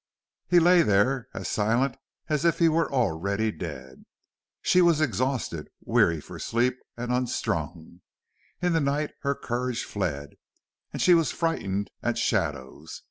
He 0.47 0.59
lay 0.59 0.81
there 0.81 1.29
as 1.31 1.47
silent 1.47 1.95
as 2.27 2.43
if 2.43 2.57
he 2.57 2.67
were 2.67 2.91
already 2.91 3.51
dead. 3.51 4.05
She 4.63 4.81
was 4.81 4.99
exhausted, 4.99 5.69
weary 5.79 6.19
for 6.19 6.39
sleep, 6.39 6.79
and 6.97 7.13
unstrung. 7.13 8.01
In 8.63 8.73
the 8.73 8.81
night 8.81 9.11
her 9.21 9.35
courage 9.35 9.83
fled 9.83 10.37
and 10.91 11.03
she 11.03 11.13
was 11.13 11.29
frightened 11.29 11.91
at 12.01 12.17
shadows. 12.17 12.99